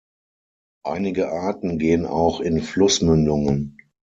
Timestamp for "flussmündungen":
2.63-3.77